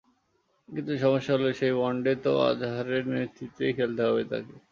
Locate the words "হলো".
1.35-1.49